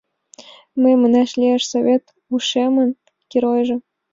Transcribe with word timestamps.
Мый, 0.81 0.93
манаш 1.01 1.31
лиеш, 1.39 1.63
Совет 1.71 2.03
ушемын 2.33 2.89
геройжо!.. 3.31 3.77